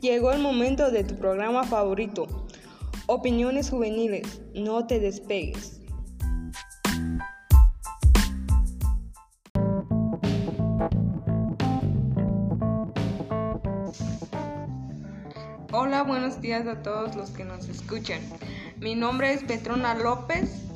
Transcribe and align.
Llegó 0.00 0.32
el 0.32 0.40
momento 0.40 0.90
de 0.90 1.04
tu 1.04 1.14
programa 1.14 1.62
favorito, 1.62 2.26
Opiniones 3.04 3.68
Juveniles. 3.68 4.40
No 4.54 4.86
te 4.86 4.98
despegues. 4.98 5.78
Hola, 15.70 16.02
buenos 16.04 16.40
días 16.40 16.66
a 16.66 16.80
todos 16.80 17.14
los 17.14 17.28
que 17.32 17.44
nos 17.44 17.68
escuchan. 17.68 18.22
Mi 18.78 18.94
nombre 18.94 19.34
es 19.34 19.44
Petrona 19.44 19.94
López. 19.94 20.69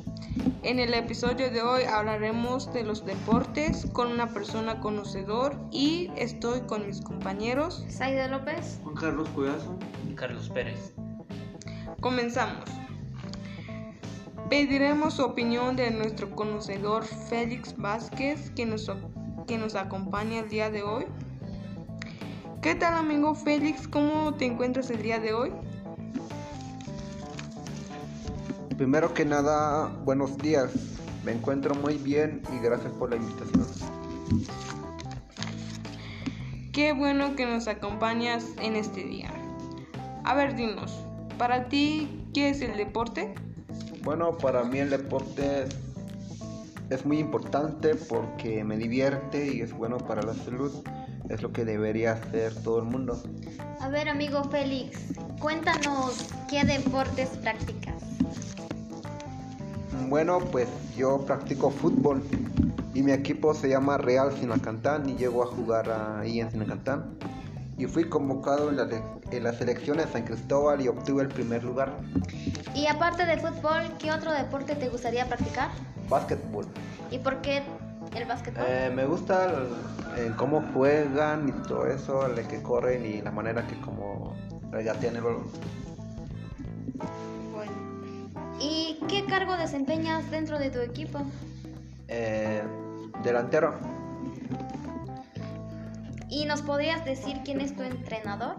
En 0.65 0.79
el 0.79 0.95
episodio 0.95 1.51
de 1.51 1.61
hoy 1.61 1.83
hablaremos 1.83 2.73
de 2.73 2.83
los 2.83 3.05
deportes 3.05 3.85
con 3.93 4.11
una 4.11 4.33
persona 4.33 4.79
conocedor 4.79 5.55
y 5.69 6.09
estoy 6.15 6.61
con 6.61 6.87
mis 6.87 7.01
compañeros. 7.01 7.85
Saida 7.87 8.27
López. 8.27 8.79
Juan 8.81 8.95
Carlos 8.95 9.29
Cuyazo. 9.29 9.77
y 10.09 10.15
Carlos 10.15 10.49
Pérez. 10.49 10.95
Comenzamos. 12.01 12.67
Pediremos 14.49 15.19
opinión 15.19 15.75
de 15.75 15.91
nuestro 15.91 16.31
conocedor 16.31 17.03
Félix 17.03 17.77
Vázquez 17.77 18.49
que 18.55 18.65
nos, 18.65 18.91
que 19.45 19.59
nos 19.59 19.75
acompaña 19.75 20.39
el 20.39 20.49
día 20.49 20.71
de 20.71 20.81
hoy. 20.81 21.05
¿Qué 22.63 22.73
tal 22.73 22.95
amigo 22.95 23.35
Félix? 23.35 23.87
¿Cómo 23.87 24.33
te 24.33 24.45
encuentras 24.45 24.89
el 24.89 25.03
día 25.03 25.19
de 25.19 25.31
hoy? 25.31 25.51
Primero 28.77 29.13
que 29.13 29.23
nada, 29.23 29.87
buenos 30.03 30.37
días. 30.37 30.69
Me 31.23 31.31
encuentro 31.31 31.75
muy 31.75 31.97
bien 31.97 32.41
y 32.53 32.61
gracias 32.61 32.91
por 32.91 33.09
la 33.09 33.15
invitación. 33.15 33.65
Qué 36.73 36.91
bueno 36.91 37.37
que 37.37 37.45
nos 37.45 37.69
acompañas 37.69 38.45
en 38.61 38.75
este 38.75 39.05
día. 39.05 39.31
A 40.25 40.35
ver, 40.35 40.57
dinos, 40.57 40.93
para 41.37 41.69
ti, 41.69 42.27
¿qué 42.33 42.49
es 42.49 42.59
el 42.59 42.75
deporte? 42.75 43.33
Bueno, 44.03 44.37
para 44.37 44.65
mí 44.65 44.79
el 44.79 44.89
deporte 44.89 45.63
es, 45.63 45.77
es 46.89 47.05
muy 47.05 47.19
importante 47.19 47.95
porque 47.95 48.65
me 48.65 48.75
divierte 48.75 49.55
y 49.55 49.61
es 49.61 49.71
bueno 49.71 49.99
para 49.99 50.21
la 50.21 50.33
salud. 50.33 50.83
Es 51.29 51.41
lo 51.41 51.53
que 51.53 51.63
debería 51.63 52.11
hacer 52.11 52.53
todo 52.61 52.79
el 52.79 52.85
mundo. 52.85 53.23
A 53.79 53.87
ver, 53.87 54.09
amigo 54.09 54.43
Félix, 54.43 55.13
cuéntanos 55.39 56.27
qué 56.49 56.65
deportes 56.65 57.29
practicas. 57.37 57.94
Bueno, 60.07 60.39
pues 60.39 60.67
yo 60.95 61.25
practico 61.25 61.69
fútbol 61.71 62.21
y 62.93 63.01
mi 63.01 63.11
equipo 63.11 63.53
se 63.53 63.69
llama 63.69 63.97
Real 63.97 64.31
Sinacantán 64.33 65.09
y 65.09 65.15
llego 65.15 65.43
a 65.43 65.47
jugar 65.47 65.89
ahí 66.19 66.39
en 66.39 66.51
Sinacantán. 66.51 67.17
Y 67.77 67.87
fui 67.87 68.05
convocado 68.05 68.69
en, 68.69 68.77
la, 68.77 68.87
en 69.31 69.43
las 69.43 69.59
elecciones 69.59 70.05
de 70.07 70.11
San 70.13 70.23
Cristóbal 70.23 70.79
y 70.81 70.87
obtuve 70.87 71.23
el 71.23 71.27
primer 71.27 71.63
lugar. 71.63 71.91
Y 72.73 72.87
aparte 72.87 73.25
de 73.25 73.37
fútbol, 73.37 73.81
¿qué 73.99 74.11
otro 74.11 74.31
deporte 74.31 74.75
te 74.75 74.87
gustaría 74.89 75.25
practicar? 75.25 75.69
Básquetbol. 76.09 76.65
¿Y 77.11 77.19
por 77.19 77.41
qué 77.41 77.63
el 78.15 78.25
básquetbol? 78.25 78.63
Eh, 78.65 78.91
me 78.95 79.05
gusta 79.05 79.45
el- 80.15 80.23
el 80.25 80.35
cómo 80.37 80.63
juegan 80.73 81.49
y 81.49 81.51
todo 81.67 81.85
eso, 81.87 82.25
el 82.27 82.47
que 82.47 82.61
corren 82.61 83.05
y 83.05 83.21
la 83.21 83.31
manera 83.31 83.67
que 83.67 83.75
como 83.81 84.33
regatean 84.71 85.17
el 85.17 85.21
balón. 85.23 85.43
Qué 89.25 89.31
cargo 89.31 89.57
desempeñas 89.57 90.29
dentro 90.29 90.59
de 90.59 90.69
tu 90.69 90.79
equipo? 90.79 91.19
Eh, 92.07 92.61
delantero, 93.23 93.73
¿Y 96.29 96.45
nos 96.45 96.61
podrías 96.63 97.05
decir 97.05 97.37
quién 97.45 97.61
es 97.61 97.75
tu 97.75 97.83
entrenador? 97.83 98.55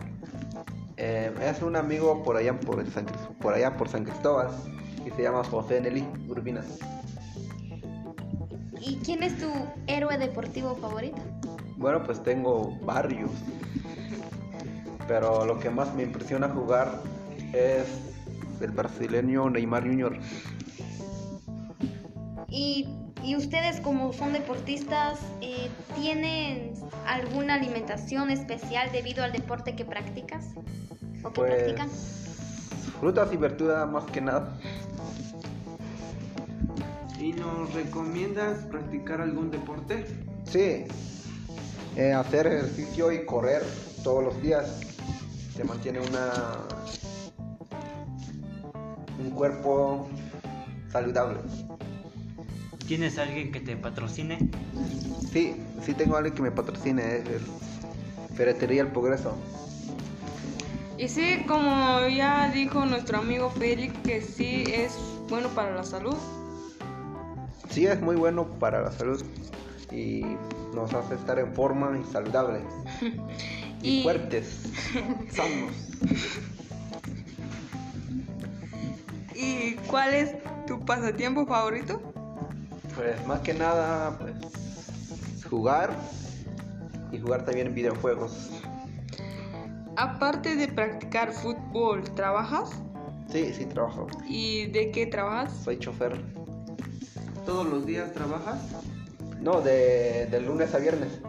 eh, 0.96 1.30
es 1.42 1.60
un 1.62 1.76
amigo 1.76 2.22
por 2.22 2.36
allá 2.36 2.58
por, 2.58 2.80
el 2.80 2.90
San, 2.90 3.04
Cris- 3.06 3.36
por 3.40 3.52
allá 3.52 3.76
por 3.76 3.88
San 3.88 4.04
Cristóbal 4.04 4.48
y 5.04 5.10
se 5.10 5.22
llama 5.22 5.44
José 5.44 5.80
Nelly 5.80 6.04
Urbina. 6.28 6.62
¿Y 8.80 8.96
quién 9.04 9.22
es 9.22 9.36
tu 9.38 9.50
héroe 9.88 10.16
deportivo 10.16 10.74
favorito? 10.76 11.18
Bueno, 11.76 12.02
pues 12.02 12.22
tengo 12.22 12.78
varios, 12.82 13.30
pero 15.06 15.44
lo 15.44 15.58
que 15.60 15.68
más 15.68 15.92
me 15.94 16.04
impresiona 16.04 16.48
jugar 16.48 17.02
es 17.52 17.86
el 18.62 18.70
brasileño 18.70 19.50
Neymar 19.50 19.82
Jr. 19.86 20.18
¿Y, 22.56 22.88
y 23.22 23.36
ustedes 23.36 23.82
como 23.82 24.14
son 24.14 24.32
deportistas, 24.32 25.20
eh, 25.42 25.68
tienen 25.94 26.72
alguna 27.06 27.54
alimentación 27.54 28.30
especial 28.30 28.90
debido 28.92 29.22
al 29.22 29.32
deporte 29.32 29.76
que 29.76 29.84
practicas? 29.84 30.54
¿O 31.22 31.30
que 31.32 31.42
practican? 31.42 31.88
Pues 31.88 32.94
frutas 32.98 33.30
y 33.30 33.36
verduras 33.36 33.86
más 33.90 34.04
que 34.04 34.22
nada. 34.22 34.58
¿Y 37.20 37.34
nos 37.34 37.74
recomiendas 37.74 38.64
practicar 38.70 39.20
algún 39.20 39.50
deporte? 39.50 40.06
Sí, 40.44 40.86
eh, 41.94 42.14
hacer 42.14 42.46
ejercicio 42.46 43.12
y 43.12 43.26
correr 43.26 43.62
todos 44.02 44.24
los 44.24 44.40
días 44.40 44.80
te 45.54 45.62
mantiene 45.62 46.00
una 46.00 46.32
un 49.18 49.30
cuerpo 49.32 50.08
saludable. 50.90 51.40
¿Tienes 52.86 53.18
alguien 53.18 53.50
que 53.52 53.60
te 53.60 53.76
patrocine? 53.76 54.38
Sí, 55.32 55.56
sí 55.82 55.94
tengo 55.94 56.16
alguien 56.16 56.34
que 56.34 56.42
me 56.42 56.50
patrocine, 56.50 57.16
es 57.18 57.26
el 57.28 57.40
Ferretería 58.36 58.82
El 58.82 58.88
Progreso. 58.88 59.36
y 60.98 61.08
sí, 61.08 61.44
como 61.46 62.06
ya 62.08 62.50
dijo 62.52 62.84
nuestro 62.86 63.18
amigo 63.18 63.50
Félix, 63.50 63.94
que 64.04 64.20
sí 64.20 64.64
es 64.68 64.96
bueno 65.28 65.48
para 65.48 65.74
la 65.74 65.84
salud. 65.84 66.16
Sí, 67.70 67.86
es 67.86 68.00
muy 68.00 68.16
bueno 68.16 68.46
para 68.58 68.80
la 68.82 68.92
salud 68.92 69.22
y 69.90 70.22
nos 70.74 70.94
hace 70.94 71.14
estar 71.14 71.38
en 71.38 71.52
forma 71.54 71.98
y 72.00 72.04
saludables 72.12 72.62
y, 73.82 74.00
Y- 74.00 74.02
fuertes, 74.02 74.62
sanos. 75.30 75.72
¿Y 79.34 79.72
cuál 79.88 80.14
es 80.14 80.34
tu 80.66 80.80
pasatiempo 80.84 81.44
favorito? 81.46 82.00
Pues 82.96 83.26
más 83.26 83.40
que 83.40 83.52
nada, 83.52 84.18
pues 84.18 84.32
jugar 85.48 85.90
y 87.12 87.18
jugar 87.18 87.44
también 87.44 87.74
videojuegos. 87.74 88.50
Aparte 89.96 90.56
de 90.56 90.68
practicar 90.68 91.32
fútbol, 91.32 92.02
¿trabajas? 92.14 92.70
Sí, 93.30 93.52
sí 93.52 93.66
trabajo. 93.66 94.06
¿Y 94.26 94.66
de 94.66 94.90
qué 94.90 95.06
trabajas? 95.06 95.52
Soy 95.62 95.78
chofer. 95.78 96.18
¿Todos 97.44 97.66
los 97.66 97.84
días 97.84 98.12
trabajas? 98.12 98.58
No, 99.40 99.60
de, 99.60 100.26
de 100.30 100.40
lunes 100.40 100.74
a 100.74 100.78
viernes. 100.78 101.20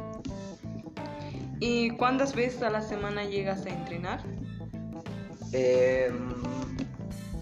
¿Y 1.60 1.90
cuántas 1.92 2.34
veces 2.34 2.62
a 2.64 2.70
la 2.70 2.82
semana 2.82 3.26
llegas 3.26 3.66
a 3.66 3.70
entrenar? 3.70 4.22
Eh, 5.52 6.12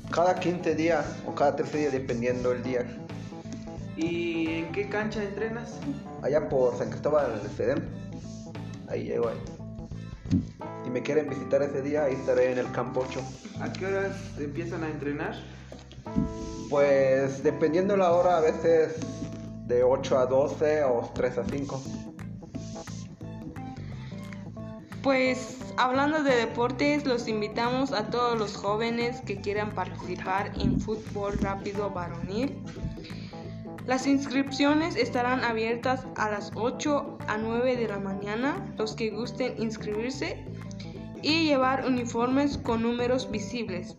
cada 0.10 0.40
15 0.40 0.74
días 0.74 1.06
o 1.28 1.36
cada 1.36 1.56
13 1.56 1.78
días, 1.78 1.92
dependiendo 1.92 2.52
el 2.52 2.64
día. 2.64 3.05
¿Y 3.98 4.48
en 4.48 4.72
qué 4.72 4.90
cancha 4.90 5.24
entrenas? 5.24 5.80
Allá 6.22 6.50
por 6.50 6.78
San 6.78 6.90
Cristóbal 6.90 7.42
del 7.42 7.50
Fedem. 7.50 7.80
Ahí 8.90 9.06
llego 9.06 9.30
ahí. 9.30 9.38
Si 10.84 10.90
me 10.90 11.02
quieren 11.02 11.30
visitar 11.30 11.62
ese 11.62 11.82
día, 11.82 12.04
ahí 12.04 12.14
estaré 12.14 12.52
en 12.52 12.58
el 12.58 12.72
campo 12.72 13.06
8. 13.08 13.22
¿A 13.62 13.72
qué 13.72 13.86
horas 13.86 14.16
empiezan 14.38 14.84
a 14.84 14.90
entrenar? 14.90 15.36
Pues 16.70 17.44
dependiendo 17.44 17.96
la 17.96 18.12
hora, 18.12 18.38
a 18.38 18.42
veces 18.42 18.98
de 19.68 19.84
8 19.84 20.18
a 20.18 20.26
12 20.26 20.84
o 20.84 21.12
3 21.14 21.38
a 21.38 21.46
5. 21.46 21.84
Pues 25.02 25.58
hablando 25.78 26.24
de 26.24 26.36
deportes, 26.36 27.06
los 27.06 27.28
invitamos 27.28 27.92
a 27.92 28.10
todos 28.10 28.38
los 28.38 28.58
jóvenes 28.58 29.22
que 29.22 29.40
quieran 29.40 29.72
participar 29.72 30.52
en 30.60 30.80
fútbol 30.80 31.38
rápido 31.40 31.92
varonil. 31.92 32.58
Las 33.88 34.08
inscripciones 34.08 34.96
estarán 34.96 35.44
abiertas 35.44 36.08
a 36.16 36.32
las 36.32 36.52
8 36.56 37.20
a 37.28 37.38
9 37.38 37.76
de 37.76 37.88
la 37.88 38.00
mañana, 38.00 38.74
los 38.80 38.96
que 38.96 39.12
gusten 39.12 39.62
inscribirse 39.62 40.44
y 41.22 41.44
llevar 41.44 41.86
uniformes 41.86 42.58
con 42.58 42.82
números 42.82 43.30
visibles. 43.30 43.96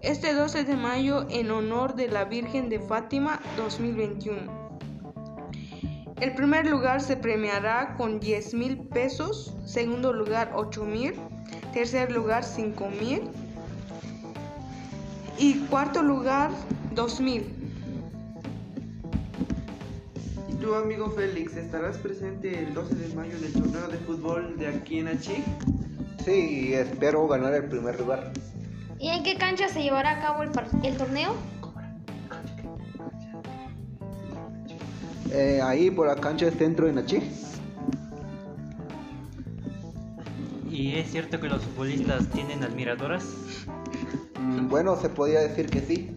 Este 0.00 0.32
12 0.32 0.64
de 0.64 0.74
mayo 0.74 1.26
en 1.28 1.50
honor 1.50 1.96
de 1.96 2.08
la 2.08 2.24
Virgen 2.24 2.70
de 2.70 2.80
Fátima 2.80 3.40
2021. 3.58 4.70
El 6.18 6.34
primer 6.34 6.66
lugar 6.66 7.02
se 7.02 7.18
premiará 7.18 7.96
con 7.98 8.20
10 8.20 8.54
mil 8.54 8.78
pesos, 8.78 9.54
segundo 9.66 10.14
lugar 10.14 10.52
8 10.54 10.84
mil, 10.84 11.14
tercer 11.74 12.10
lugar 12.10 12.42
5 12.42 12.88
mil 12.88 13.22
y 15.36 15.58
cuarto 15.66 16.02
lugar 16.02 16.50
2 16.94 17.20
mil. 17.20 17.59
¿Y 20.60 20.62
tú, 20.62 20.74
amigo 20.74 21.08
Félix, 21.08 21.56
estarás 21.56 21.96
presente 21.96 22.58
el 22.58 22.74
12 22.74 22.94
de 22.94 23.14
mayo 23.14 23.34
en 23.34 23.44
el 23.44 23.52
torneo 23.54 23.88
de 23.88 23.96
fútbol 23.96 24.58
de 24.58 24.66
aquí 24.66 24.98
en 24.98 25.08
Achí? 25.08 25.42
Sí, 26.22 26.74
espero 26.74 27.26
ganar 27.28 27.54
el 27.54 27.64
primer 27.64 27.98
lugar. 27.98 28.30
¿Y 28.98 29.08
en 29.08 29.22
qué 29.22 29.36
cancha 29.38 29.70
se 29.70 29.82
llevará 29.82 30.18
a 30.18 30.20
cabo 30.20 30.42
el, 30.42 30.50
par- 30.50 30.68
el 30.84 30.98
torneo? 30.98 31.32
Eh, 35.32 35.62
ahí 35.64 35.90
por 35.90 36.08
la 36.08 36.16
cancha 36.16 36.44
del 36.44 36.58
centro 36.58 36.84
de 36.88 36.92
Nachi. 36.92 37.22
¿Y 40.70 40.96
es 40.96 41.10
cierto 41.10 41.40
que 41.40 41.48
los 41.48 41.62
futbolistas 41.62 42.28
tienen 42.28 42.62
admiradoras? 42.64 43.24
Mm, 44.38 44.68
bueno, 44.68 44.94
se 45.00 45.08
podría 45.08 45.40
decir 45.40 45.70
que 45.70 45.80
sí. 45.80 46.10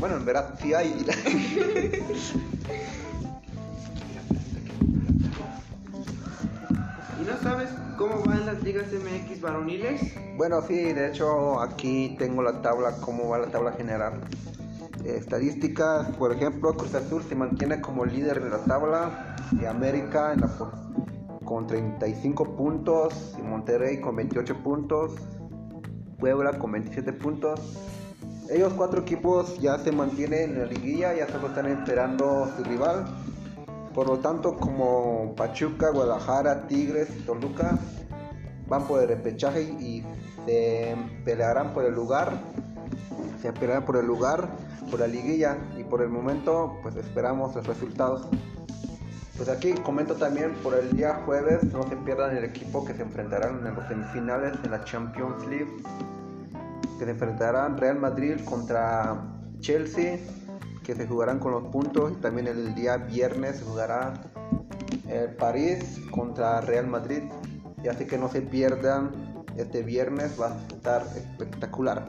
Bueno, 0.00 0.16
en 0.16 0.24
verdad 0.24 0.58
sí 0.62 0.72
hay. 0.72 1.04
no 7.24 7.38
sabes 7.42 7.70
cómo 7.96 8.22
van 8.24 8.46
las 8.46 8.62
ligas 8.62 8.86
MX 8.92 9.40
varoniles? 9.40 10.00
bueno, 10.36 10.60
sí, 10.62 10.92
de 10.92 11.08
hecho 11.08 11.60
aquí 11.60 12.16
tengo 12.18 12.42
la 12.42 12.60
tabla, 12.60 12.96
cómo 13.00 13.28
va 13.28 13.38
la 13.38 13.46
tabla 13.46 13.72
general. 13.72 14.20
Estadísticas, 15.04 16.10
por 16.16 16.32
ejemplo, 16.32 16.74
Cruz 16.74 16.94
Azul 16.94 17.22
se 17.22 17.34
mantiene 17.34 17.80
como 17.80 18.04
líder 18.04 18.42
de 18.42 18.50
la 18.50 18.58
tabla 18.64 19.36
y 19.52 19.64
América 19.66 20.32
en 20.32 20.40
la 20.40 20.48
con 21.44 21.66
35 21.66 22.56
puntos 22.56 23.34
y 23.38 23.42
Monterrey 23.42 24.00
con 24.00 24.16
28 24.16 24.62
puntos, 24.62 25.12
Puebla 26.18 26.58
con 26.58 26.72
27 26.72 27.12
puntos. 27.12 27.60
Ellos 28.50 28.72
cuatro 28.74 29.02
equipos 29.02 29.58
ya 29.60 29.78
se 29.78 29.92
mantienen 29.92 30.50
en 30.50 30.58
la 30.58 30.66
liguilla, 30.66 31.14
ya 31.14 31.28
solo 31.28 31.48
están 31.48 31.66
esperando 31.66 32.50
su 32.56 32.64
rival. 32.64 33.04
Por 33.94 34.08
lo 34.08 34.18
tanto, 34.18 34.56
como 34.56 35.34
Pachuca, 35.36 35.90
Guadalajara, 35.90 36.66
Tigres 36.66 37.08
y 37.16 37.20
Toluca 37.20 37.78
van 38.66 38.86
por 38.86 39.00
el 39.00 39.08
repechaje 39.08 39.62
y 39.62 40.04
se 40.46 40.96
pelearán 41.24 41.72
por 41.72 41.84
el 41.84 41.94
lugar, 41.94 42.32
se 43.40 43.52
pelearán 43.52 43.84
por 43.84 43.96
el 43.96 44.06
lugar, 44.06 44.48
por 44.90 45.00
la 45.00 45.06
liguilla 45.06 45.58
y 45.78 45.84
por 45.84 46.02
el 46.02 46.08
momento 46.08 46.78
pues 46.82 46.96
esperamos 46.96 47.54
los 47.54 47.66
resultados. 47.66 48.26
Pues 49.36 49.48
aquí 49.48 49.72
comento 49.72 50.14
también 50.14 50.54
por 50.62 50.74
el 50.74 50.96
día 50.96 51.22
jueves, 51.24 51.64
no 51.64 51.82
se 51.84 51.96
pierdan 51.96 52.36
el 52.36 52.44
equipo 52.44 52.84
que 52.84 52.94
se 52.94 53.02
enfrentarán 53.02 53.66
en 53.66 53.74
los 53.74 53.86
semifinales 53.86 54.60
de 54.62 54.70
la 54.70 54.84
Champions 54.84 55.46
League, 55.46 55.70
que 56.98 57.04
se 57.04 57.10
enfrentarán 57.10 57.76
Real 57.76 57.98
Madrid 57.98 58.36
contra 58.44 59.20
Chelsea, 59.60 60.18
que 60.84 60.94
se 60.94 61.06
jugarán 61.06 61.40
con 61.40 61.52
los 61.52 61.64
puntos 61.64 62.12
y 62.12 62.20
también 62.20 62.46
el 62.46 62.74
día 62.74 62.98
viernes 62.98 63.56
se 63.56 63.64
jugará 63.64 64.14
el 65.08 65.30
París 65.34 66.00
contra 66.10 66.60
Real 66.60 66.86
Madrid. 66.86 67.22
Y 67.82 67.88
así 67.88 68.06
que 68.06 68.16
no 68.16 68.28
se 68.28 68.42
pierdan 68.42 69.10
este 69.56 69.82
viernes, 69.82 70.40
va 70.40 70.52
a 70.52 70.56
estar 70.68 71.02
espectacular. 71.16 72.06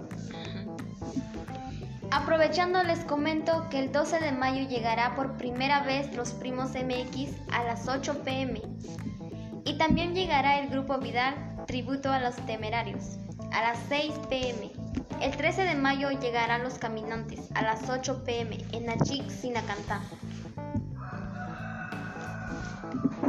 Aprovechando 2.12 2.84
les 2.84 3.00
comento 3.00 3.68
que 3.70 3.80
el 3.80 3.92
12 3.92 4.20
de 4.20 4.32
mayo 4.32 4.68
llegará 4.68 5.16
por 5.16 5.34
primera 5.38 5.84
vez 5.84 6.16
los 6.16 6.32
Primos 6.32 6.72
MX 6.72 7.36
a 7.52 7.64
las 7.64 7.88
8 7.88 8.24
pm. 8.24 8.62
Y 9.66 9.78
también 9.78 10.14
llegará 10.14 10.60
el 10.60 10.70
grupo 10.70 10.98
Vidal, 10.98 11.36
tributo 11.66 12.12
a 12.12 12.20
los 12.20 12.36
temerarios, 12.46 13.18
a 13.52 13.62
las 13.62 13.80
6 13.90 14.14
pm. 14.30 14.75
El 15.22 15.36
13 15.36 15.64
de 15.64 15.76
mayo 15.76 16.10
llegarán 16.12 16.64
los 16.64 16.76
caminantes 16.78 17.40
a 17.56 17.62
las 17.64 17.90
8 17.90 18.24
pm 18.26 18.58
en 18.74 18.86
Nachik, 18.86 19.30
Sinacantá. 19.30 20.02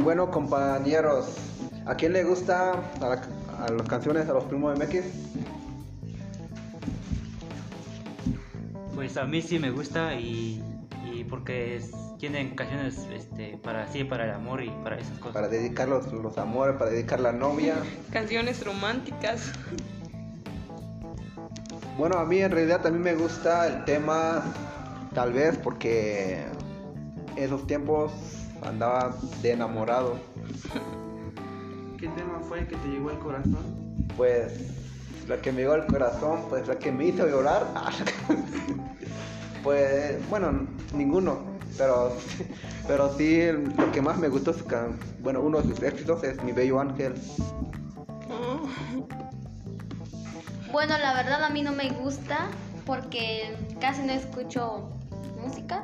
Bueno 0.03 0.29
compañeros, 0.29 1.35
¿a 1.85 1.95
quién 1.95 2.13
le 2.13 2.23
gusta 2.23 2.71
a, 3.01 3.07
la- 3.09 3.21
a 3.65 3.69
las 3.71 3.87
canciones 3.87 4.27
de 4.27 4.33
los 4.33 4.43
primos 4.45 4.77
MX? 4.77 5.03
Pues 8.95 9.17
a 9.17 9.25
mí 9.25 9.41
sí 9.41 9.59
me 9.59 9.71
gusta 9.71 10.13
y, 10.15 10.63
y 11.11 11.23
porque 11.23 11.75
es- 11.77 11.91
tienen 12.19 12.55
canciones 12.55 12.97
este, 13.13 13.57
para 13.63 13.87
sí, 13.91 14.03
para 14.03 14.25
el 14.25 14.31
amor 14.31 14.63
y 14.63 14.69
para 14.83 14.97
esas 14.97 15.17
cosas. 15.19 15.33
Para 15.33 15.47
dedicar 15.47 15.87
los, 15.87 16.11
los 16.13 16.37
amores, 16.37 16.75
para 16.77 16.89
dedicar 16.91 17.19
la 17.19 17.31
novia. 17.31 17.75
Canciones 18.11 18.63
románticas. 18.65 19.51
Bueno, 21.97 22.19
a 22.19 22.25
mí 22.25 22.39
en 22.39 22.51
realidad 22.51 22.81
también 22.81 23.03
me 23.03 23.15
gusta 23.15 23.65
el 23.65 23.83
tema, 23.83 24.43
tal 25.15 25.33
vez 25.33 25.57
porque 25.57 26.45
esos 27.35 27.65
tiempos 27.65 28.11
andaba 28.61 29.15
de 29.41 29.53
enamorado. 29.53 30.19
¿Qué 31.97 32.07
tema 32.09 32.39
fue 32.47 32.59
el 32.59 32.67
que 32.67 32.75
te 32.75 32.87
llegó 32.87 33.09
al 33.09 33.17
corazón? 33.17 34.07
Pues 34.15 34.53
la 35.27 35.41
que 35.41 35.51
me 35.51 35.61
llegó 35.61 35.73
al 35.73 35.87
corazón, 35.87 36.41
pues 36.49 36.67
la 36.67 36.77
que 36.77 36.91
me 36.91 37.05
hizo 37.05 37.27
llorar. 37.27 37.65
pues 39.63 40.29
bueno, 40.29 40.67
ninguno, 40.93 41.39
pero 41.79 42.15
pero 42.87 43.11
sí 43.17 43.41
lo 43.75 43.91
que 43.91 44.03
más 44.03 44.19
me 44.19 44.29
gustó, 44.29 44.51
es 44.51 44.61
que, 44.61 44.77
bueno, 45.23 45.41
uno 45.41 45.61
de 45.63 45.69
sus 45.69 45.81
éxitos 45.81 46.23
es 46.23 46.43
Mi 46.43 46.51
Bello 46.51 46.79
Ángel. 46.79 47.15
Bueno, 50.71 50.97
la 50.97 51.13
verdad 51.13 51.43
a 51.43 51.49
mí 51.49 51.61
no 51.61 51.71
me 51.71 51.89
gusta 51.89 52.47
porque 52.85 53.55
casi 53.79 54.03
no 54.03 54.13
escucho 54.13 54.89
música. 55.41 55.83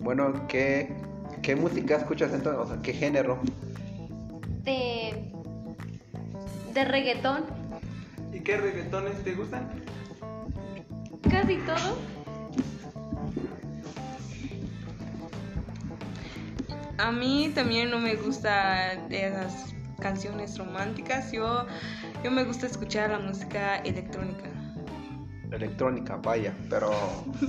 Bueno, 0.00 0.46
¿qué, 0.48 0.94
qué 1.42 1.56
música 1.56 1.96
escuchas 1.96 2.32
entonces? 2.32 2.62
O 2.62 2.66
sea, 2.68 2.82
¿qué 2.82 2.92
género? 2.92 3.38
de 4.64 5.28
de 6.72 6.84
reggaetón, 6.84 7.44
¿Y 8.32 8.40
qué 8.40 8.56
reggaetones 8.56 9.22
te 9.24 9.34
gustan? 9.34 9.68
casi 11.30 11.56
todo. 11.58 11.98
A 16.98 17.10
mí 17.10 17.50
también 17.54 17.90
no 17.90 17.98
me 17.98 18.14
gusta 18.14 18.94
de 19.08 19.26
esas 19.26 19.74
canciones 20.02 20.58
románticas. 20.58 21.30
Yo, 21.32 21.64
yo 22.22 22.30
me 22.30 22.44
gusta 22.44 22.66
escuchar 22.66 23.10
la 23.10 23.20
música 23.20 23.78
electrónica. 23.78 24.50
Electrónica, 25.50 26.16
vaya, 26.16 26.52
pero 26.68 26.90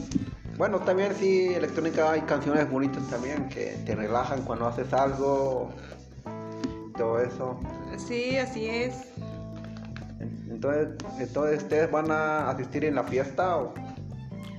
bueno, 0.58 0.80
también 0.80 1.14
sí, 1.16 1.54
electrónica 1.54 2.12
hay 2.12 2.22
canciones 2.22 2.70
bonitas 2.70 3.10
también 3.10 3.50
que 3.50 3.78
te 3.86 3.96
relajan 3.96 4.44
cuando 4.44 4.68
haces 4.68 4.94
algo, 4.94 5.74
todo 6.96 7.20
eso. 7.20 7.60
Sí, 7.98 8.38
así 8.38 8.68
es. 8.68 9.08
Entonces, 10.50 10.90
entonces 11.20 11.64
ustedes 11.64 11.92
van 11.92 12.12
a 12.12 12.50
asistir 12.50 12.86
en 12.86 12.96
la 12.96 13.04
fiesta 13.04 13.58
o 13.58 13.74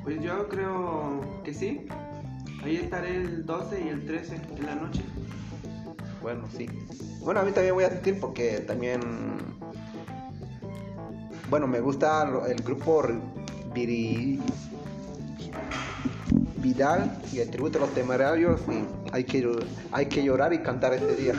Pues 0.02 0.20
yo 0.20 0.48
creo 0.48 1.42
que 1.44 1.54
sí. 1.54 1.86
Ahí 2.62 2.76
estaré 2.76 3.16
el 3.16 3.44
12 3.44 3.84
y 3.84 3.88
el 3.88 4.06
13 4.06 4.38
de 4.38 4.62
la 4.62 4.74
noche. 4.74 5.02
Bueno, 6.24 6.44
sí. 6.56 6.66
Bueno, 7.20 7.40
a 7.40 7.42
mí 7.44 7.52
también 7.52 7.74
voy 7.74 7.84
a 7.84 7.88
asistir 7.88 8.18
porque 8.18 8.60
también 8.60 9.00
bueno, 11.50 11.66
me 11.66 11.80
gusta 11.80 12.26
el 12.48 12.62
grupo 12.62 13.02
Viri- 13.74 14.40
Vidal 16.56 17.18
y 17.30 17.40
el 17.40 17.50
tributo 17.50 17.76
a 17.76 17.82
los 17.82 17.90
temerarios 17.92 18.58
y 18.70 18.84
hay 19.12 19.24
que 19.24 19.46
hay 19.92 20.06
que 20.06 20.24
llorar 20.24 20.54
y 20.54 20.60
cantar 20.60 20.94
este 20.94 21.14
día. 21.14 21.34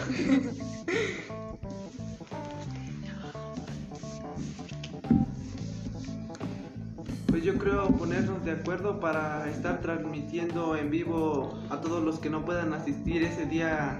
Pues 7.27 7.43
yo 7.43 7.57
creo 7.57 7.87
ponernos 7.97 8.45
de 8.45 8.51
acuerdo 8.51 8.99
para 8.99 9.49
estar 9.49 9.81
transmitiendo 9.81 10.75
en 10.77 10.91
vivo 10.91 11.59
a 11.71 11.81
todos 11.81 12.03
los 12.03 12.19
que 12.19 12.29
no 12.29 12.45
puedan 12.45 12.73
asistir 12.73 13.23
ese 13.23 13.47
día 13.47 13.99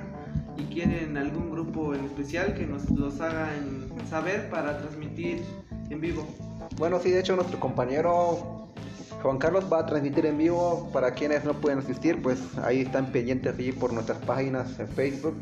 y 0.57 0.63
quieren 0.63 1.17
algún 1.17 1.51
grupo 1.51 1.93
en 1.93 2.05
especial 2.05 2.53
que 2.53 2.65
nos 2.65 2.89
los 2.89 3.19
hagan 3.21 3.89
saber 4.09 4.49
para 4.49 4.77
transmitir 4.79 5.43
en 5.89 6.01
vivo. 6.01 6.27
Bueno, 6.77 6.99
sí, 6.99 7.11
de 7.11 7.19
hecho 7.19 7.35
nuestro 7.35 7.59
compañero 7.59 8.65
Juan 9.21 9.37
Carlos 9.39 9.65
va 9.71 9.79
a 9.79 9.85
transmitir 9.85 10.25
en 10.27 10.37
vivo 10.37 10.89
para 10.93 11.15
quienes 11.15 11.43
no 11.43 11.53
pueden 11.53 11.79
asistir, 11.79 12.21
pues 12.21 12.39
ahí 12.63 12.81
están 12.81 13.11
pendientes 13.11 13.55
allí 13.57 13.71
por 13.71 13.91
nuestras 13.91 14.19
páginas 14.19 14.79
en 14.79 14.87
Facebook, 14.87 15.35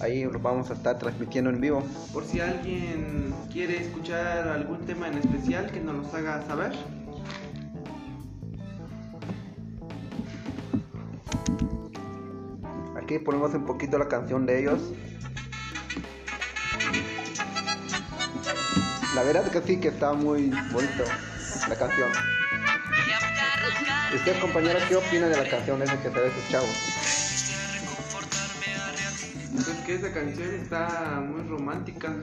ahí 0.00 0.24
los 0.24 0.40
vamos 0.40 0.70
a 0.70 0.74
estar 0.74 0.98
transmitiendo 0.98 1.50
en 1.50 1.60
vivo. 1.60 1.82
Por 2.12 2.24
si 2.24 2.40
alguien 2.40 3.34
quiere 3.52 3.78
escuchar 3.78 4.46
algún 4.46 4.78
tema 4.86 5.08
en 5.08 5.18
especial 5.18 5.70
que 5.72 5.80
nos 5.80 5.96
los 5.96 6.14
haga 6.14 6.42
saber. 6.46 6.72
Aquí 13.14 13.24
ponemos 13.24 13.54
un 13.54 13.64
poquito 13.64 13.96
la 13.96 14.08
canción 14.08 14.44
de 14.44 14.58
ellos. 14.58 14.80
La 19.14 19.22
verdad 19.22 19.48
que 19.52 19.60
sí 19.60 19.78
que 19.78 19.86
está 19.86 20.14
muy 20.14 20.50
bonito 20.72 21.04
la 21.68 21.76
canción. 21.76 22.10
¿Y 24.12 24.16
¿Ustedes 24.16 24.38
compañeros 24.38 24.82
qué 24.88 24.96
opinan 24.96 25.30
de 25.30 25.36
la 25.36 25.48
canción 25.48 25.80
esa 25.80 25.96
que 26.02 26.10
se 26.10 26.20
ve 26.20 26.32
sus 26.32 26.48
chavos? 26.48 26.68
Pues 29.52 29.78
que 29.86 29.94
esa 29.94 30.12
canción 30.12 30.54
está 30.54 31.22
muy 31.24 31.48
romántica. 31.48 32.16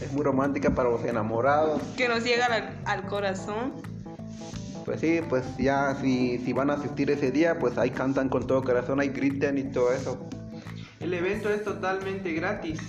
Es 0.00 0.10
muy 0.14 0.22
romántica 0.22 0.70
para 0.70 0.88
los 0.88 1.04
enamorados. 1.04 1.82
Que 1.94 2.08
nos 2.08 2.24
llega 2.24 2.46
al, 2.46 2.80
al 2.86 3.06
corazón. 3.06 3.74
Pues 4.86 5.00
sí, 5.00 5.20
pues 5.28 5.44
ya 5.58 5.94
si, 6.00 6.38
si 6.38 6.54
van 6.54 6.70
a 6.70 6.72
asistir 6.72 7.10
ese 7.10 7.30
día, 7.30 7.58
pues 7.58 7.76
ahí 7.76 7.90
cantan 7.90 8.30
con 8.30 8.46
todo 8.46 8.64
corazón, 8.64 8.98
ahí 9.00 9.10
griten 9.10 9.58
y 9.58 9.64
todo 9.64 9.92
eso. 9.92 10.26
El 11.00 11.14
evento 11.14 11.48
es 11.50 11.64
totalmente 11.64 12.32
gratis. 12.32 12.80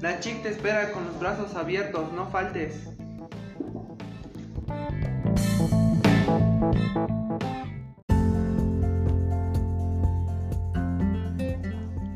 La 0.00 0.18
chica 0.18 0.42
te 0.42 0.48
espera 0.48 0.92
con 0.92 1.04
los 1.06 1.20
brazos 1.20 1.54
abiertos, 1.54 2.12
no 2.12 2.26
faltes. 2.30 2.88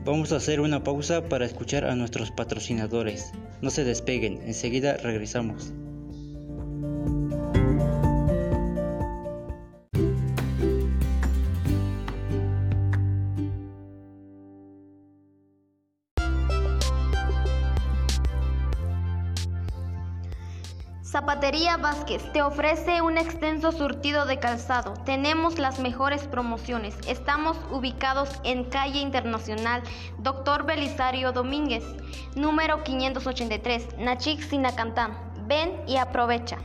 Vamos 0.04 0.32
a 0.32 0.36
hacer 0.36 0.60
una 0.60 0.82
pausa 0.82 1.28
para 1.28 1.44
escuchar 1.44 1.84
a 1.84 1.94
nuestros 1.94 2.30
patrocinadores. 2.30 3.32
No 3.62 3.70
se 3.70 3.84
despeguen, 3.84 4.40
enseguida 4.46 4.96
regresamos. 4.96 5.72
Zapatería 21.44 21.76
Vázquez 21.76 22.32
te 22.32 22.40
ofrece 22.40 23.02
un 23.02 23.18
extenso 23.18 23.70
surtido 23.70 24.24
de 24.24 24.38
calzado. 24.38 24.94
Tenemos 25.04 25.58
las 25.58 25.78
mejores 25.78 26.26
promociones. 26.26 26.96
Estamos 27.06 27.58
ubicados 27.70 28.30
en 28.44 28.64
calle 28.64 29.00
Internacional 29.00 29.82
Dr. 30.20 30.64
Belisario 30.64 31.32
Domínguez, 31.32 31.84
número 32.34 32.82
583, 32.82 33.98
Nachik 33.98 34.40
Sinacantán. 34.40 35.18
Ven 35.46 35.82
y 35.86 35.98
aprovecha. 35.98 36.56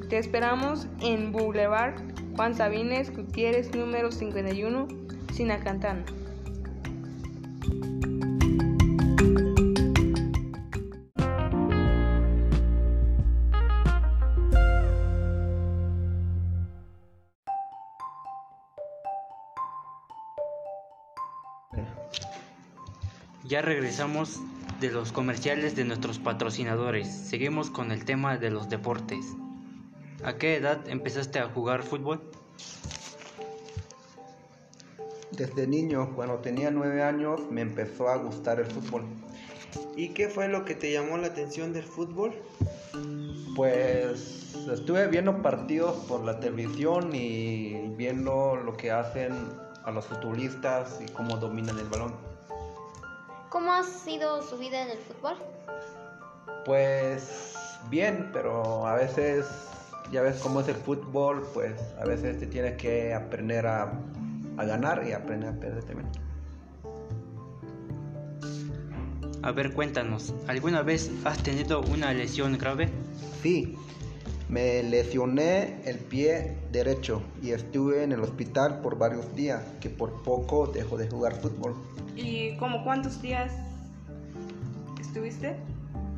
Te 0.09 0.17
esperamos 0.17 0.87
en 1.03 1.33
Boulevard 1.33 1.97
Juan 2.35 2.55
Sabines 2.55 3.15
Gutiérrez 3.15 3.75
número 3.75 4.11
51, 4.11 4.89
Sinacantán. 5.35 6.07
Ya 23.45 23.61
regresamos 23.61 24.41
de 24.81 24.91
los 24.91 25.13
comerciales 25.13 25.75
de 25.75 25.85
nuestros 25.85 26.19
patrocinadores. 26.19 27.09
Seguimos 27.09 27.71
con 27.71 27.93
el 27.93 28.05
tema 28.05 28.37
de 28.37 28.51
los 28.51 28.69
deportes. 28.69 29.25
¿A 30.23 30.37
qué 30.37 30.57
edad 30.57 30.87
empezaste 30.89 31.39
a 31.39 31.49
jugar 31.49 31.83
fútbol? 31.83 32.21
Desde 35.33 35.67
niño, 35.67 36.15
cuando 36.15 36.37
tenía 36.37 36.71
nueve 36.71 37.03
años, 37.03 37.41
me 37.51 37.61
empezó 37.61 38.09
a 38.09 38.17
gustar 38.17 38.61
el 38.61 38.67
fútbol. 38.67 39.05
¿Y 39.97 40.11
qué 40.11 40.29
fue 40.29 40.49
lo 40.49 40.65
que 40.65 40.75
te 40.75 40.93
llamó 40.93 41.17
la 41.19 41.29
atención 41.29 41.73
del 41.73 41.85
fútbol? 41.85 42.35
Pues 43.55 44.55
estuve 44.71 45.07
viendo 45.09 45.43
partidos 45.43 45.97
por 46.07 46.25
la 46.25 46.39
televisión 46.41 47.15
y 47.15 47.89
viendo 47.97 48.57
lo 48.57 48.77
que 48.77 48.91
hacen 48.91 49.33
a 49.85 49.91
los 49.91 50.05
futbolistas 50.07 51.01
y 51.07 51.11
cómo 51.13 51.37
dominan 51.37 51.79
el 51.79 51.87
balón. 51.87 52.26
¿Cómo 53.51 53.73
ha 53.73 53.83
sido 53.83 54.43
su 54.43 54.59
vida 54.59 54.83
en 54.83 54.91
el 54.91 54.99
fútbol? 54.99 55.37
Pues 56.65 57.55
bien, 57.89 58.31
pero 58.33 58.87
a 58.87 58.95
veces 58.95 59.47
ya 60.11 60.23
ves 60.23 60.39
cómo 60.41 60.61
es 60.61 60.69
el 60.69 60.75
fútbol, 60.75 61.47
pues 61.55 61.81
a 62.01 62.05
veces 62.05 62.39
te 62.39 62.47
tienes 62.47 62.77
que 62.77 63.15
aprender 63.15 63.67
a, 63.67 63.93
a 64.57 64.65
ganar 64.65 65.07
y 65.07 65.13
aprender 65.13 65.51
a 65.51 65.53
perder 65.55 65.85
también. 65.85 66.11
A 69.43 69.53
ver, 69.53 69.73
cuéntanos, 69.73 70.35
¿alguna 70.49 70.83
vez 70.83 71.11
has 71.25 71.41
tenido 71.43 71.81
una 71.83 72.13
lesión 72.13 72.59
grave? 72.59 72.91
Sí, 73.43 73.77
me 74.49 74.83
lesioné 74.83 75.81
el 75.85 75.99
pie 75.99 76.57
derecho 76.71 77.23
y 77.43 77.51
estuve 77.51 78.05
en 78.05 78.13
el 78.13 78.21
hospital 78.21 78.81
por 78.81 78.97
varios 78.97 79.35
días, 79.35 79.63
que 79.81 79.91
por 79.91 80.23
poco 80.23 80.67
dejo 80.67 80.97
de 80.97 81.09
jugar 81.09 81.35
fútbol. 81.35 81.75
¿Y 82.15 82.57
como 82.57 82.85
cuántos 82.85 83.21
días 83.21 83.53
estuviste? 85.01 85.57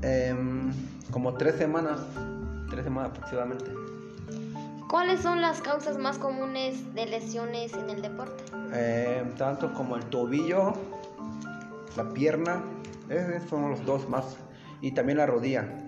Em, 0.02 0.72
como 1.10 1.34
tres 1.34 1.56
semanas, 1.56 2.00
tres 2.70 2.84
semanas 2.84 3.10
aproximadamente. 3.12 3.70
¿Cuáles 4.88 5.20
son 5.20 5.40
las 5.40 5.60
causas 5.60 5.98
más 5.98 6.18
comunes 6.18 6.94
de 6.94 7.06
lesiones 7.06 7.74
en 7.74 7.90
el 7.90 8.00
deporte? 8.00 8.42
Em, 8.72 9.34
tanto 9.34 9.72
como 9.74 9.96
el 9.96 10.04
tobillo, 10.06 10.74
la 11.96 12.08
pierna, 12.10 12.62
esos 13.08 13.48
son 13.48 13.70
los 13.70 13.84
dos 13.84 14.08
más, 14.08 14.36
y 14.80 14.92
también 14.92 15.18
la 15.18 15.26
rodilla. 15.26 15.87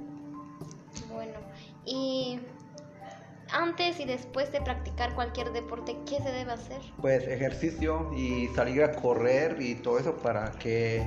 Y 1.90 2.38
antes 3.52 3.98
y 3.98 4.04
después 4.04 4.52
de 4.52 4.60
practicar 4.60 5.14
cualquier 5.14 5.52
deporte, 5.52 5.96
¿qué 6.06 6.18
se 6.22 6.30
debe 6.30 6.52
hacer? 6.52 6.80
Pues 7.00 7.26
ejercicio 7.26 8.10
y 8.16 8.46
salir 8.54 8.84
a 8.84 8.92
correr 8.92 9.60
y 9.60 9.74
todo 9.74 9.98
eso 9.98 10.16
para 10.16 10.52
que 10.52 11.04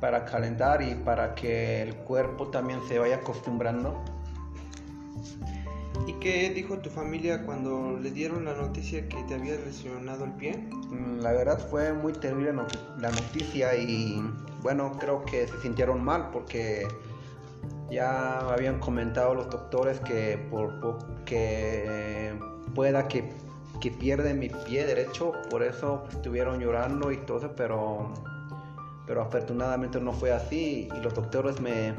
para 0.00 0.24
calentar 0.24 0.80
y 0.80 0.94
para 0.94 1.34
que 1.34 1.82
el 1.82 1.96
cuerpo 1.96 2.48
también 2.48 2.80
se 2.86 3.00
vaya 3.00 3.16
acostumbrando. 3.16 4.00
¿Y 6.06 6.12
qué 6.20 6.50
dijo 6.50 6.78
tu 6.78 6.88
familia 6.88 7.44
cuando 7.44 7.98
le 7.98 8.12
dieron 8.12 8.44
la 8.44 8.54
noticia 8.54 9.08
que 9.08 9.20
te 9.24 9.34
había 9.34 9.56
lesionado 9.56 10.24
el 10.24 10.32
pie? 10.34 10.56
Mm, 10.90 11.18
La 11.20 11.32
verdad 11.32 11.58
fue 11.68 11.92
muy 11.92 12.12
terrible 12.12 12.52
la 12.52 13.10
noticia 13.10 13.74
y 13.74 14.22
bueno, 14.62 14.96
creo 15.00 15.24
que 15.24 15.48
se 15.48 15.60
sintieron 15.60 16.04
mal 16.04 16.30
porque 16.32 16.86
ya 17.90 18.40
habían 18.52 18.78
comentado 18.80 19.34
los 19.34 19.48
doctores 19.50 20.00
que 20.00 20.38
por 20.50 20.80
po- 20.80 20.98
que 21.24 22.34
pueda 22.74 23.08
que, 23.08 23.30
que 23.80 23.90
pierde 23.90 24.34
mi 24.34 24.48
pie 24.48 24.86
derecho, 24.86 25.32
por 25.50 25.62
eso 25.62 26.04
estuvieron 26.10 26.60
llorando 26.60 27.10
y 27.12 27.16
todo 27.18 27.54
pero 27.54 28.12
pero 29.06 29.22
afortunadamente 29.22 30.00
no 30.00 30.12
fue 30.12 30.32
así 30.32 30.88
y 30.94 31.00
los 31.00 31.14
doctores 31.14 31.60
me 31.60 31.94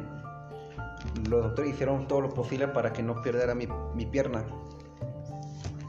los 1.28 1.42
doctores 1.44 1.72
hicieron 1.74 2.08
todo 2.08 2.22
lo 2.22 2.30
posible 2.34 2.68
para 2.68 2.94
que 2.94 3.02
no 3.02 3.22
perdiera 3.22 3.56
mi, 3.56 3.68
mi 3.96 4.06
pierna. 4.06 4.44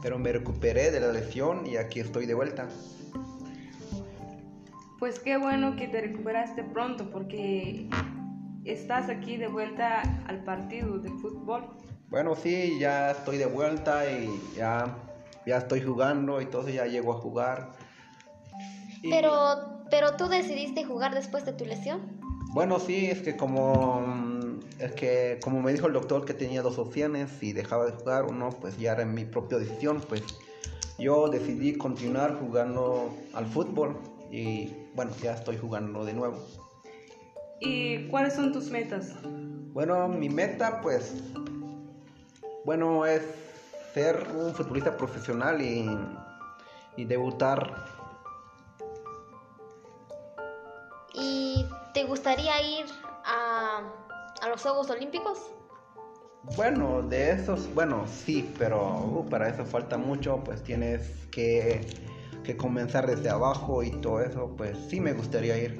Pero 0.01 0.17
me 0.17 0.31
recuperé 0.31 0.89
de 0.89 0.99
la 0.99 1.11
lesión 1.11 1.67
y 1.67 1.75
aquí 1.77 1.99
estoy 1.99 2.25
de 2.25 2.33
vuelta. 2.33 2.67
Pues 4.97 5.19
qué 5.19 5.37
bueno 5.37 5.75
que 5.75 5.87
te 5.87 6.01
recuperaste 6.01 6.63
pronto 6.63 7.09
porque 7.11 7.87
estás 8.65 9.09
aquí 9.09 9.37
de 9.37 9.47
vuelta 9.47 10.01
al 10.27 10.43
partido 10.43 10.97
de 10.99 11.09
fútbol. 11.09 11.65
Bueno, 12.09 12.35
sí, 12.35 12.77
ya 12.79 13.11
estoy 13.11 13.37
de 13.37 13.45
vuelta 13.45 14.09
y 14.11 14.29
ya, 14.55 14.97
ya 15.45 15.57
estoy 15.57 15.81
jugando 15.81 16.41
y 16.41 16.45
todo 16.45 16.63
eso, 16.63 16.71
ya 16.71 16.85
llego 16.85 17.13
a 17.13 17.17
jugar. 17.17 17.71
Y- 19.01 19.09
Pero, 19.09 19.85
pero 19.89 20.15
tú 20.17 20.27
decidiste 20.27 20.83
jugar 20.83 21.13
después 21.15 21.45
de 21.45 21.53
tu 21.53 21.65
lesión. 21.65 22.19
Bueno, 22.53 22.79
sí, 22.79 23.05
es 23.05 23.21
que 23.21 23.37
como 23.37 24.01
mm, 24.01 24.59
es 24.79 24.91
que 24.91 25.39
como 25.41 25.61
me 25.61 25.71
dijo 25.71 25.87
el 25.87 25.93
doctor 25.93 26.25
que 26.25 26.33
tenía 26.33 26.61
dos 26.61 26.77
opciones 26.79 27.41
y 27.41 27.53
dejaba 27.53 27.85
de 27.85 27.93
jugar 27.93 28.25
uno, 28.25 28.49
pues 28.59 28.77
ya 28.77 28.91
era 28.91 29.05
mi 29.05 29.23
propia 29.23 29.57
decisión, 29.57 30.01
pues 30.09 30.21
yo 30.99 31.29
decidí 31.29 31.77
continuar 31.77 32.37
jugando 32.39 33.15
al 33.33 33.45
fútbol 33.45 33.97
y 34.29 34.73
bueno, 34.95 35.11
ya 35.23 35.33
estoy 35.33 35.57
jugando 35.57 36.03
de 36.03 36.13
nuevo. 36.13 36.37
¿Y 37.61 38.07
cuáles 38.07 38.33
son 38.33 38.51
tus 38.51 38.71
metas? 38.71 39.13
Bueno, 39.71 40.07
mi 40.07 40.29
meta 40.29 40.81
pues, 40.81 41.13
bueno, 42.65 43.05
es 43.05 43.21
ser 43.93 44.27
un 44.35 44.53
futbolista 44.53 44.97
profesional 44.97 45.61
y, 45.61 45.89
y 46.97 47.05
debutar. 47.05 47.85
¿Y 51.13 51.65
te 51.93 52.03
gustaría 52.03 52.61
ir 52.79 52.85
a, 53.25 53.81
a 54.41 54.49
los 54.49 54.61
Juegos 54.61 54.89
Olímpicos? 54.89 55.39
Bueno, 56.57 57.03
de 57.03 57.31
esos, 57.31 57.71
bueno, 57.75 58.05
sí, 58.07 58.51
pero 58.57 58.95
uh, 58.97 59.29
para 59.29 59.49
eso 59.49 59.63
falta 59.63 59.97
mucho, 59.97 60.41
pues 60.43 60.63
tienes 60.63 61.07
que, 61.29 61.81
que 62.43 62.57
comenzar 62.57 63.05
desde 63.05 63.29
abajo 63.29 63.83
y 63.83 63.91
todo 64.01 64.21
eso, 64.21 64.51
pues 64.57 64.75
sí 64.89 64.99
me 64.99 65.13
gustaría 65.13 65.57
ir. 65.57 65.79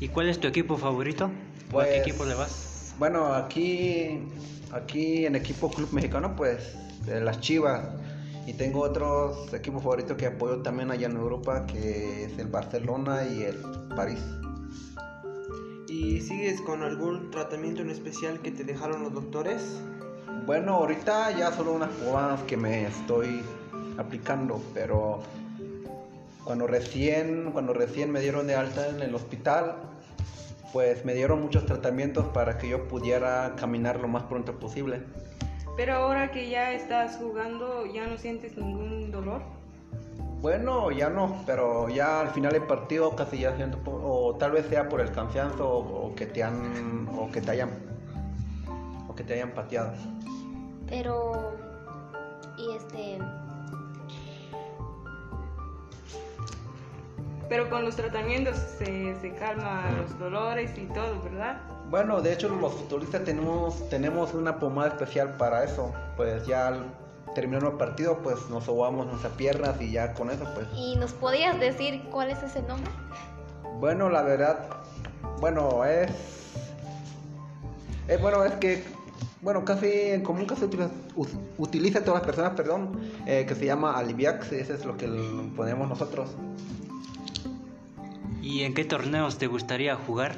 ¿Y 0.00 0.08
cuál 0.08 0.28
es 0.28 0.38
tu 0.38 0.46
equipo 0.46 0.76
favorito? 0.76 1.24
¿O 1.24 1.28
¿A 1.28 1.70
Pues, 1.70 1.88
qué 1.88 1.98
equipo 1.98 2.24
le 2.24 2.34
vas? 2.34 2.94
Bueno, 2.98 3.32
aquí, 3.34 4.20
aquí 4.72 5.26
en 5.26 5.36
equipo 5.36 5.70
Club 5.70 5.92
Mexicano, 5.92 6.34
pues 6.36 6.74
de 7.04 7.20
las 7.20 7.40
Chivas. 7.40 7.84
Y 8.46 8.54
tengo 8.54 8.80
otros 8.80 9.52
equipos 9.52 9.82
favoritos 9.82 10.16
que 10.16 10.26
apoyo 10.26 10.62
también 10.62 10.90
allá 10.90 11.06
en 11.06 11.16
Europa, 11.16 11.66
que 11.66 12.24
es 12.24 12.38
el 12.38 12.46
Barcelona 12.46 13.24
y 13.24 13.42
el 13.42 13.56
París. 13.94 14.20
¿Y 15.88 16.20
sigues 16.20 16.60
con 16.62 16.82
algún 16.82 17.30
tratamiento 17.30 17.82
en 17.82 17.90
especial 17.90 18.40
que 18.40 18.50
te 18.50 18.64
dejaron 18.64 19.02
los 19.02 19.12
doctores? 19.12 19.80
Bueno, 20.46 20.74
ahorita 20.74 21.36
ya 21.36 21.52
solo 21.52 21.72
unas 21.72 21.90
pomadas 21.90 22.40
que 22.42 22.56
me 22.56 22.86
estoy 22.86 23.42
aplicando, 23.98 24.62
pero 24.72 25.20
cuando 26.48 26.66
recién, 26.66 27.50
cuando 27.52 27.74
recién 27.74 28.10
me 28.10 28.20
dieron 28.20 28.46
de 28.46 28.54
alta 28.54 28.88
en 28.88 29.02
el 29.02 29.14
hospital, 29.14 29.76
pues 30.72 31.04
me 31.04 31.12
dieron 31.12 31.42
muchos 31.42 31.66
tratamientos 31.66 32.24
para 32.28 32.56
que 32.56 32.70
yo 32.70 32.88
pudiera 32.88 33.54
caminar 33.56 34.00
lo 34.00 34.08
más 34.08 34.22
pronto 34.22 34.58
posible. 34.58 35.02
Pero 35.76 35.96
ahora 35.96 36.30
que 36.30 36.48
ya 36.48 36.72
estás 36.72 37.16
jugando, 37.16 37.84
¿ya 37.84 38.06
no 38.06 38.16
sientes 38.16 38.56
ningún 38.56 39.10
dolor? 39.10 39.42
Bueno, 40.40 40.90
ya 40.90 41.10
no, 41.10 41.42
pero 41.44 41.90
ya 41.90 42.22
al 42.22 42.30
final 42.30 42.52
del 42.52 42.62
partido 42.62 43.14
casi 43.14 43.40
ya 43.40 43.54
siento, 43.54 43.78
o 43.84 44.34
tal 44.36 44.52
vez 44.52 44.64
sea 44.68 44.88
por 44.88 45.02
el 45.02 45.12
cansancio 45.12 45.68
o, 45.68 46.06
o 46.06 46.14
que 46.14 46.24
te 46.24 46.42
han, 46.42 47.10
o 47.14 47.30
que 47.30 47.42
te 47.42 47.50
hayan, 47.50 47.68
o 49.06 49.14
que 49.14 49.22
te 49.22 49.34
hayan 49.34 49.50
pateado. 49.50 49.92
Pero, 50.88 51.52
y 52.56 52.74
este, 52.74 53.18
Pero 57.48 57.70
con 57.70 57.84
los 57.84 57.96
tratamientos 57.96 58.56
se, 58.78 59.18
se 59.20 59.32
calman 59.34 59.96
los 60.02 60.18
dolores 60.18 60.70
y 60.76 60.86
todo, 60.86 61.22
¿verdad? 61.22 61.60
Bueno, 61.88 62.20
de 62.20 62.34
hecho 62.34 62.48
los 62.48 62.74
futbolistas 62.74 63.24
tenemos, 63.24 63.88
tenemos 63.88 64.34
una 64.34 64.58
pomada 64.58 64.88
especial 64.88 65.36
para 65.36 65.64
eso. 65.64 65.92
Pues 66.16 66.46
ya 66.46 66.68
al 66.68 66.84
terminar 67.34 67.64
el 67.64 67.72
partido, 67.72 68.18
pues 68.18 68.50
nos 68.50 68.64
sobamos 68.64 69.06
nuestras 69.06 69.32
piernas 69.34 69.80
y 69.80 69.92
ya 69.92 70.12
con 70.14 70.30
eso, 70.30 70.44
pues. 70.54 70.66
¿y 70.76 70.96
nos 70.96 71.12
podías 71.12 71.58
decir 71.58 72.02
cuál 72.10 72.30
es 72.30 72.42
ese 72.42 72.62
nombre? 72.62 72.90
Bueno, 73.78 74.10
la 74.10 74.22
verdad, 74.22 74.58
bueno, 75.40 75.84
es, 75.84 76.10
es 78.08 78.20
bueno, 78.20 78.44
es 78.44 78.52
que, 78.54 78.82
bueno, 79.40 79.64
casi 79.64 79.86
en 79.88 80.22
común 80.22 80.46
casi 80.46 80.64
utiliza, 80.64 80.90
utiliza 81.58 82.04
todas 82.04 82.20
las 82.20 82.26
personas, 82.26 82.52
perdón, 82.54 83.00
eh, 83.26 83.46
que 83.46 83.54
se 83.54 83.66
llama 83.66 83.96
Aliviax, 83.96 84.52
ese 84.52 84.74
es 84.74 84.84
lo 84.84 84.96
que 84.96 85.06
ponemos 85.56 85.88
nosotros. 85.88 86.30
¿Y 88.48 88.62
en 88.62 88.72
qué 88.72 88.82
torneos 88.86 89.36
te 89.36 89.46
gustaría 89.46 89.94
jugar? 89.94 90.36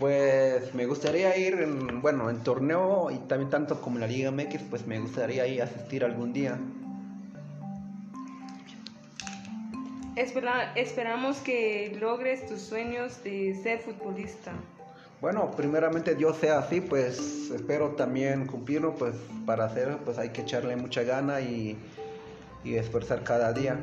Pues 0.00 0.74
me 0.74 0.84
gustaría 0.86 1.36
ir, 1.36 1.54
en, 1.54 2.02
bueno, 2.02 2.28
en 2.28 2.38
torneo 2.42 3.12
y 3.12 3.18
también 3.28 3.50
tanto 3.50 3.80
como 3.80 3.98
en 3.98 4.00
la 4.00 4.06
Liga 4.08 4.32
MX, 4.32 4.62
pues 4.68 4.84
me 4.84 4.98
gustaría 4.98 5.46
ir 5.46 5.60
a 5.62 5.66
asistir 5.66 6.04
algún 6.04 6.32
día. 6.32 6.58
Espera- 10.16 10.72
esperamos 10.74 11.36
que 11.36 11.96
logres 12.00 12.48
tus 12.48 12.62
sueños 12.62 13.22
de 13.22 13.54
ser 13.62 13.78
futbolista. 13.78 14.50
Bueno, 15.20 15.52
primeramente 15.52 16.16
Dios 16.16 16.36
sea 16.38 16.58
así, 16.58 16.80
pues 16.80 17.52
espero 17.54 17.90
también 17.90 18.44
cumplirlo, 18.46 18.96
pues 18.96 19.14
para 19.46 19.66
hacerlo 19.66 19.98
pues 20.04 20.18
hay 20.18 20.30
que 20.30 20.40
echarle 20.40 20.74
mucha 20.74 21.04
gana 21.04 21.40
y, 21.40 21.78
y 22.64 22.74
esforzar 22.74 23.22
cada 23.22 23.52
día. 23.52 23.78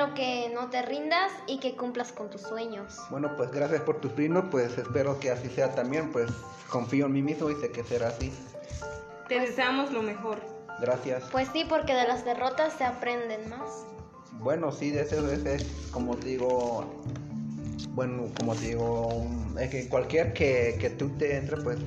Espero 0.00 0.14
que 0.14 0.50
no 0.54 0.70
te 0.70 0.80
rindas 0.80 1.30
y 1.46 1.60
que 1.60 1.76
cumplas 1.76 2.10
con 2.10 2.30
tus 2.30 2.40
sueños. 2.40 2.96
Bueno, 3.10 3.36
pues 3.36 3.50
gracias 3.50 3.82
por 3.82 4.00
tus 4.00 4.16
brinos, 4.16 4.46
pues 4.50 4.78
espero 4.78 5.20
que 5.20 5.30
así 5.30 5.50
sea 5.50 5.74
también, 5.74 6.10
pues 6.10 6.30
confío 6.70 7.04
en 7.04 7.12
mí 7.12 7.20
mismo 7.20 7.50
y 7.50 7.56
sé 7.56 7.70
que 7.70 7.84
será 7.84 8.08
así. 8.08 8.32
Te 9.28 9.38
deseamos 9.38 9.92
lo 9.92 10.00
mejor. 10.00 10.40
Gracias. 10.80 11.24
Pues 11.30 11.48
sí, 11.52 11.66
porque 11.68 11.92
de 11.92 12.08
las 12.08 12.24
derrotas 12.24 12.72
se 12.78 12.84
aprenden 12.84 13.50
más. 13.50 13.84
Bueno, 14.38 14.72
sí, 14.72 14.90
de 14.90 15.02
eso 15.02 15.30
es, 15.30 15.44
es, 15.44 15.66
como 15.90 16.16
te 16.16 16.28
digo, 16.28 16.86
bueno, 17.90 18.28
como 18.38 18.54
te 18.54 18.68
digo, 18.68 19.26
es 19.60 19.68
que 19.68 19.86
cualquier 19.86 20.32
que, 20.32 20.78
que 20.80 20.88
tú 20.88 21.10
te 21.18 21.36
entres, 21.36 21.62
pues 21.62 21.78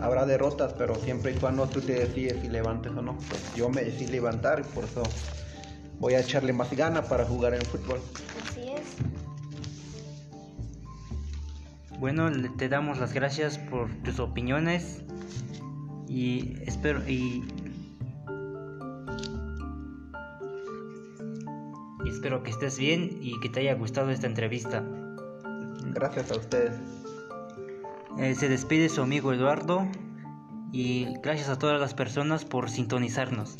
habrá 0.00 0.24
derrotas, 0.24 0.72
pero 0.78 0.94
siempre 0.94 1.32
y 1.32 1.34
cuando 1.34 1.66
tú 1.68 1.82
te 1.82 1.92
decides 1.92 2.40
si 2.40 2.48
levantes 2.48 2.92
o 2.92 3.02
no. 3.02 3.18
Pues 3.28 3.54
yo 3.54 3.68
me 3.68 3.84
decidí 3.84 4.12
levantar 4.12 4.60
y 4.60 4.62
por 4.62 4.84
eso 4.84 5.02
voy 6.00 6.14
a 6.14 6.20
echarle 6.20 6.52
más 6.52 6.72
gana 6.72 7.02
para 7.02 7.24
jugar 7.24 7.54
en 7.54 7.62
fútbol. 7.62 8.00
Así 8.50 8.62
es. 8.62 8.96
Bueno, 12.00 12.28
le- 12.30 12.48
te 12.48 12.68
damos 12.68 12.98
las 12.98 13.12
gracias 13.12 13.58
por 13.58 13.88
tus 14.02 14.18
opiniones 14.18 15.02
y 16.08 16.56
espero 16.66 17.06
y, 17.08 17.44
y 22.04 22.08
espero 22.08 22.42
que 22.42 22.50
estés 22.50 22.78
bien 22.78 23.18
y 23.20 23.38
que 23.40 23.48
te 23.50 23.60
haya 23.60 23.74
gustado 23.74 24.10
esta 24.10 24.26
entrevista. 24.26 24.82
Gracias 25.92 26.30
a 26.32 26.36
ustedes. 26.36 26.72
Eh, 28.18 28.34
se 28.34 28.48
despide 28.48 28.88
su 28.88 29.02
amigo 29.02 29.32
Eduardo 29.32 29.86
y 30.72 31.06
gracias 31.22 31.48
a 31.48 31.58
todas 31.58 31.80
las 31.80 31.94
personas 31.94 32.44
por 32.44 32.70
sintonizarnos. 32.70 33.56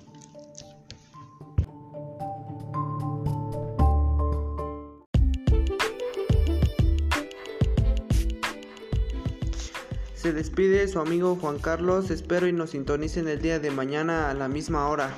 Se 10.31 10.37
despide 10.37 10.87
su 10.87 11.01
amigo 11.01 11.35
Juan 11.35 11.59
Carlos, 11.59 12.09
espero 12.09 12.47
y 12.47 12.53
nos 12.53 12.71
sintonicen 12.71 13.27
el 13.27 13.43
día 13.43 13.59
de 13.59 13.73
mañana 13.73 14.31
a 14.31 14.35
la 14.35 14.47
misma 14.47 14.87
hora. 14.87 15.11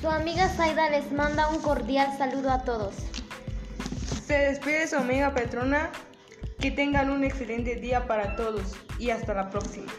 Su 0.00 0.08
amiga 0.08 0.48
Zaida 0.50 0.88
les 0.88 1.10
manda 1.10 1.48
un 1.48 1.58
cordial 1.58 2.16
saludo 2.16 2.52
a 2.52 2.62
todos. 2.62 2.94
Se 4.24 4.34
despide 4.34 4.86
su 4.86 4.94
amiga 4.94 5.34
Petrona. 5.34 5.90
Que 6.60 6.70
tengan 6.70 7.10
un 7.10 7.24
excelente 7.24 7.74
día 7.74 8.06
para 8.06 8.36
todos 8.36 8.76
y 9.00 9.10
hasta 9.10 9.34
la 9.34 9.50
próxima. 9.50 9.90